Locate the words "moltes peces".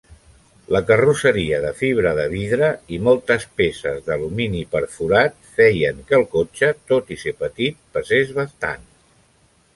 3.09-4.01